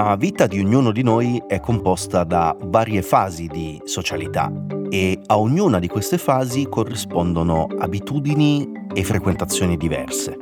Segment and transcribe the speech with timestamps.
[0.00, 4.48] La vita di ognuno di noi è composta da varie fasi di socialità
[4.90, 10.36] e a ognuna di queste fasi corrispondono abitudini e frequentazioni diverse.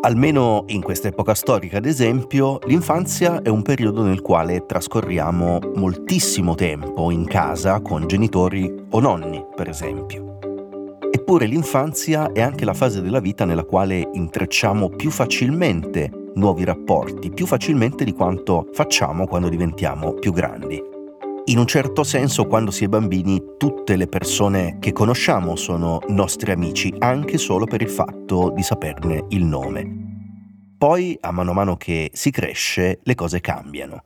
[0.00, 6.56] Almeno in questa epoca storica, ad esempio, l'infanzia è un periodo nel quale trascorriamo moltissimo
[6.56, 10.38] tempo in casa con genitori o nonni, per esempio.
[11.12, 17.30] Eppure l'infanzia è anche la fase della vita nella quale intrecciamo più facilmente nuovi rapporti
[17.30, 20.80] più facilmente di quanto facciamo quando diventiamo più grandi.
[21.46, 26.52] In un certo senso, quando si è bambini, tutte le persone che conosciamo sono nostri
[26.52, 30.08] amici, anche solo per il fatto di saperne il nome.
[30.78, 34.04] Poi, a mano a mano che si cresce, le cose cambiano.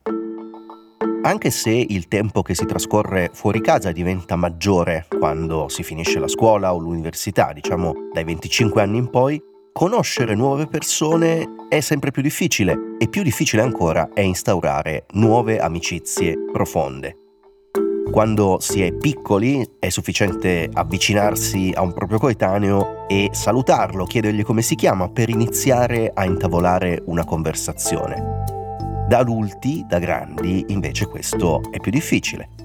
[1.21, 6.27] Anche se il tempo che si trascorre fuori casa diventa maggiore quando si finisce la
[6.27, 9.41] scuola o l'università, diciamo dai 25 anni in poi,
[9.77, 16.37] conoscere nuove persone è sempre più difficile e più difficile ancora è instaurare nuove amicizie
[16.49, 17.17] profonde.
[18.09, 24.61] Quando si è piccoli è sufficiente avvicinarsi a un proprio coetaneo e salutarlo, chiedergli come
[24.61, 28.43] si chiama per iniziare a intavolare una conversazione.
[29.09, 32.64] Da adulti, da grandi, invece questo è più difficile.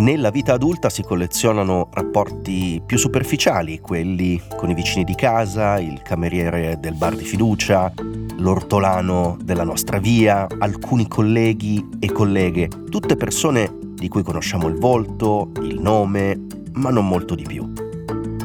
[0.00, 6.00] Nella vita adulta si collezionano rapporti più superficiali, quelli con i vicini di casa, il
[6.00, 7.92] cameriere del bar di fiducia,
[8.38, 15.50] l'ortolano della nostra via, alcuni colleghi e colleghe, tutte persone di cui conosciamo il volto,
[15.60, 17.70] il nome, ma non molto di più.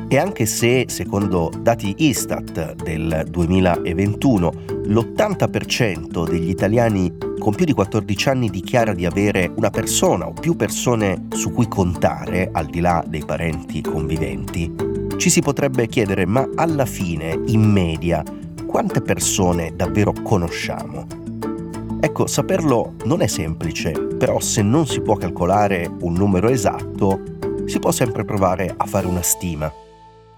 [0.09, 4.51] E anche se, secondo dati Istat del 2021,
[4.87, 10.55] l'80% degli italiani con più di 14 anni dichiara di avere una persona o più
[10.55, 14.73] persone su cui contare, al di là dei parenti conviventi,
[15.17, 18.23] ci si potrebbe chiedere ma alla fine, in media,
[18.65, 21.07] quante persone davvero conosciamo?
[22.01, 27.21] Ecco, saperlo non è semplice, però se non si può calcolare un numero esatto,
[27.65, 29.71] si può sempre provare a fare una stima.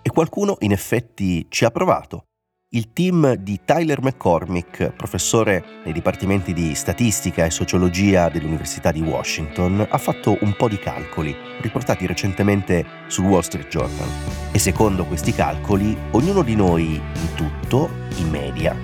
[0.02, 2.27] E qualcuno in effetti ci ha provato.
[2.72, 9.88] Il team di Tyler McCormick, professore nei dipartimenti di statistica e sociologia dell'Università di Washington,
[9.90, 14.10] ha fatto un po' di calcoli, riportati recentemente sul Wall Street Journal.
[14.52, 18.76] E secondo questi calcoli, ognuno di noi, in tutto, in media,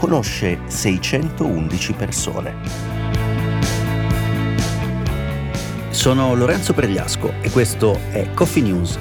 [0.00, 2.56] conosce 611 persone.
[5.90, 8.98] Sono Lorenzo Pregliasco e questo è Coffee News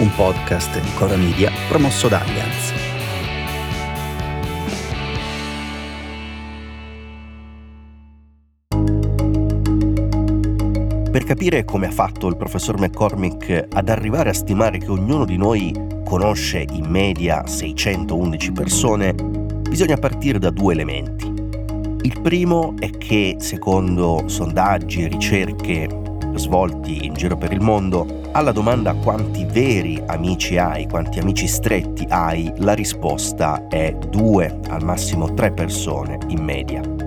[0.00, 2.79] un podcast di Cora Media promosso da Allianz.
[11.10, 15.36] Per capire come ha fatto il professor McCormick ad arrivare a stimare che ognuno di
[15.36, 21.26] noi conosce in media 611 persone, bisogna partire da due elementi.
[22.02, 25.88] Il primo è che, secondo sondaggi e ricerche
[26.34, 32.06] svolti in giro per il mondo, alla domanda quanti veri amici hai, quanti amici stretti
[32.08, 36.99] hai, la risposta è due, al massimo tre persone in media.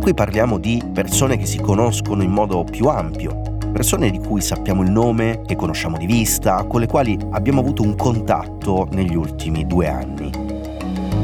[0.00, 4.82] Qui parliamo di persone che si conoscono in modo più ampio, persone di cui sappiamo
[4.82, 9.66] il nome, che conosciamo di vista, con le quali abbiamo avuto un contatto negli ultimi
[9.66, 10.30] due anni.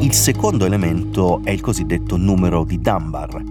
[0.00, 3.42] Il secondo elemento è il cosiddetto numero di Dunbar.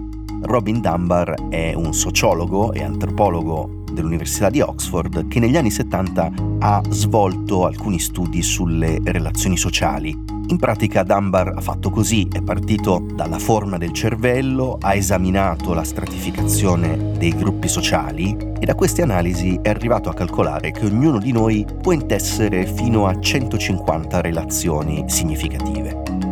[0.42, 6.82] Robin Dunbar è un sociologo e antropologo dell'Università di Oxford che negli anni 70 ha
[6.90, 10.16] svolto alcuni studi sulle relazioni sociali.
[10.48, 15.82] In pratica Dunbar ha fatto così, è partito dalla forma del cervello, ha esaminato la
[15.82, 21.32] stratificazione dei gruppi sociali e da queste analisi è arrivato a calcolare che ognuno di
[21.32, 26.25] noi può intessere fino a 150 relazioni significative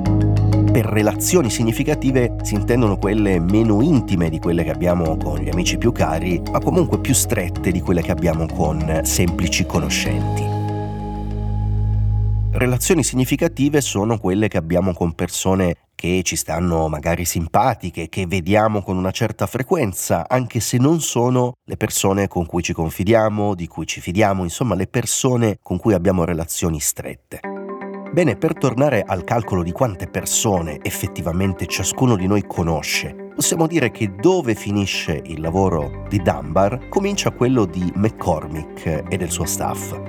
[0.75, 5.79] per relazioni significative si intendono quelle meno intime di quelle che abbiamo con gli amici
[5.79, 10.43] più cari, ma comunque più strette di quelle che abbiamo con semplici conoscenti.
[12.51, 18.83] Relazioni significative sono quelle che abbiamo con persone che ci stanno magari simpatiche, che vediamo
[18.83, 23.69] con una certa frequenza, anche se non sono le persone con cui ci confidiamo, di
[23.69, 27.54] cui ci fidiamo, insomma le persone con cui abbiamo relazioni strette.
[28.15, 33.91] Bene, per tornare al calcolo di quante persone effettivamente ciascuno di noi conosce, possiamo dire
[33.91, 40.01] che dove finisce il lavoro di Dunbar comincia quello di McCormick e del suo staff.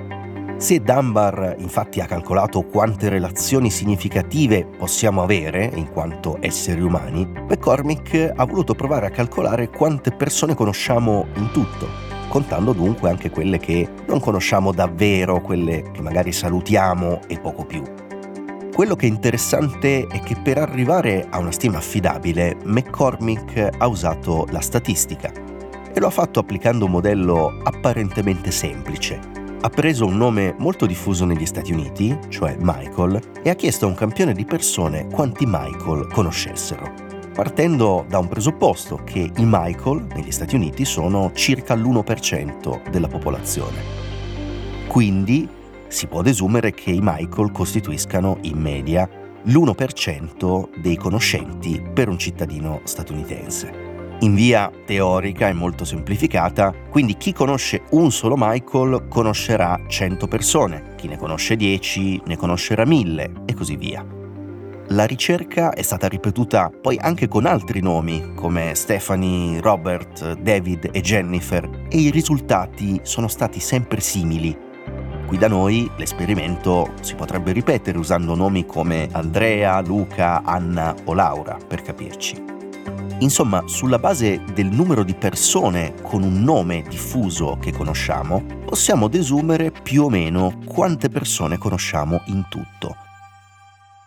[0.56, 8.34] Se Dunbar infatti ha calcolato quante relazioni significative possiamo avere in quanto esseri umani, McCormick
[8.36, 13.88] ha voluto provare a calcolare quante persone conosciamo in tutto, contando dunque anche quelle che
[14.06, 17.82] non conosciamo davvero, quelle che magari salutiamo e poco più.
[18.76, 24.46] Quello che è interessante è che per arrivare a una stima affidabile, McCormick ha usato
[24.50, 25.32] la statistica
[25.94, 29.18] e lo ha fatto applicando un modello apparentemente semplice.
[29.62, 33.88] Ha preso un nome molto diffuso negli Stati Uniti, cioè Michael, e ha chiesto a
[33.88, 37.05] un campione di persone quanti Michael conoscessero,
[37.36, 44.04] partendo da un presupposto che i Michael negli Stati Uniti sono circa l'1% della popolazione.
[44.86, 45.46] Quindi
[45.86, 49.06] si può desumere che i Michael costituiscano in media
[49.42, 53.84] l'1% dei conoscenti per un cittadino statunitense.
[54.20, 60.94] In via teorica e molto semplificata, quindi chi conosce un solo Michael conoscerà 100 persone,
[60.96, 64.25] chi ne conosce 10 ne conoscerà 1000 e così via.
[64.90, 71.00] La ricerca è stata ripetuta poi anche con altri nomi come Stephanie, Robert, David e
[71.00, 74.66] Jennifer e i risultati sono stati sempre simili
[75.26, 81.56] Qui da noi l'esperimento si potrebbe ripetere usando nomi come Andrea, Luca, Anna o Laura,
[81.66, 82.44] per capirci.
[83.18, 89.72] Insomma, sulla base del numero di persone con un nome diffuso che conosciamo, possiamo desumere
[89.72, 93.05] più o meno quante persone conosciamo in tutto.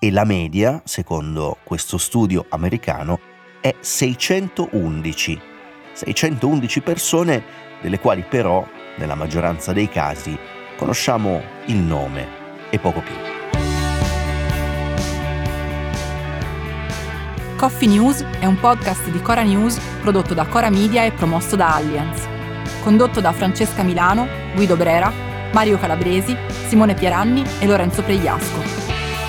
[0.02, 3.20] E la media, secondo questo studio americano,
[3.60, 5.42] è 611.
[5.92, 7.44] 611 persone,
[7.82, 8.66] delle quali però,
[8.96, 10.40] nella maggioranza dei casi,
[10.78, 12.28] conosciamo il nome
[12.70, 13.14] e poco più.
[17.58, 21.76] Coffee News è un podcast di Cora News prodotto da Cora Media e promosso da
[21.76, 22.26] Allianz.
[22.84, 24.26] Condotto da Francesca Milano,
[24.56, 25.12] Guido Brera,
[25.52, 26.38] Mario Calabresi,
[26.68, 28.79] Simone Pieranni e Lorenzo Pregliasco.